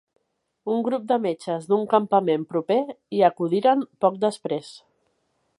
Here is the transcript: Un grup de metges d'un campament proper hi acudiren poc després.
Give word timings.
Un 0.75 0.79
grup 0.87 1.03
de 1.11 1.17
metges 1.25 1.67
d'un 1.73 1.85
campament 1.93 2.47
proper 2.55 2.81
hi 3.19 3.23
acudiren 3.31 3.87
poc 4.07 4.21
després. 4.29 4.77